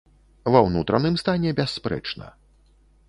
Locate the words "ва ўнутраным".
0.53-1.19